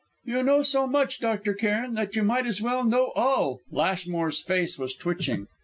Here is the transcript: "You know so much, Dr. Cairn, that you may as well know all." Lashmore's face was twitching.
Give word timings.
"You 0.25 0.41
know 0.41 0.63
so 0.63 0.87
much, 0.87 1.19
Dr. 1.19 1.53
Cairn, 1.53 1.93
that 1.93 2.15
you 2.15 2.23
may 2.23 2.39
as 2.39 2.59
well 2.59 2.83
know 2.83 3.11
all." 3.15 3.59
Lashmore's 3.69 4.41
face 4.41 4.79
was 4.79 4.95
twitching. 4.95 5.45